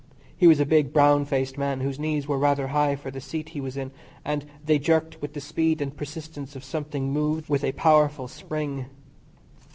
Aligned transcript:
He 0.35 0.47
was 0.47 0.59
a 0.59 0.65
big, 0.65 0.91
brown 0.91 1.25
faced 1.25 1.59
man, 1.59 1.81
whose 1.81 1.99
knees 1.99 2.27
were 2.27 2.39
rather 2.39 2.69
high 2.69 2.95
for 2.95 3.11
the 3.11 3.21
seat 3.21 3.49
he 3.49 3.61
was 3.61 3.77
in, 3.77 3.91
and 4.25 4.45
they 4.65 4.79
jerked 4.79 5.21
with 5.21 5.33
the 5.33 5.39
speed 5.39 5.79
and 5.79 5.95
persistence 5.95 6.55
of 6.55 6.63
something 6.63 7.13
moved 7.13 7.49
with 7.49 7.63
a 7.63 7.73
powerful 7.73 8.27
spring. 8.27 8.87